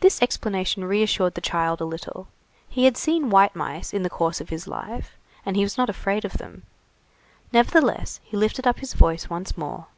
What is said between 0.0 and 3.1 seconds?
This explanation reassured the child a little. He had